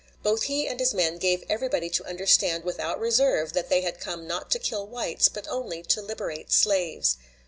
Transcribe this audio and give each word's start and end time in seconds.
Both 0.23 0.45
he 0.45 0.67
and 0.67 0.79
his 0.79 0.95
men 0.95 1.19
gave 1.19 1.43
everybody 1.47 1.87
to 1.91 2.03
understand 2.05 2.63
without 2.63 2.99
reserve 2.99 3.53
that 3.53 3.69
they 3.69 3.81
had 3.81 3.99
come 3.99 4.25
not 4.25 4.49
to 4.49 4.57
kill 4.57 4.87
whites, 4.87 5.29
but 5.29 5.47
only 5.47 5.83
to 5.83 6.01
liberate 6.01 6.51
slaves. 6.51 7.17